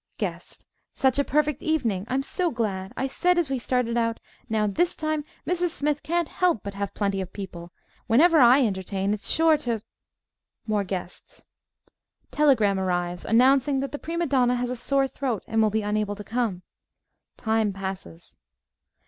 [0.17, 2.05] GUEST Such a perfect evening!
[2.07, 2.91] I'm so glad.
[2.97, 5.69] I said as we started out, "Now, this time, Mrs.
[5.69, 7.71] Smythe can't help but have plenty of people.
[8.07, 9.83] Whenever I entertain, it's sure to"
[10.65, 11.45] (More guests.)
[12.31, 16.15] (_Telegram arrives, announcing that the prima donna has a sore throat, and will be unable
[16.15, 16.63] to come.
[17.37, 18.37] Time passes.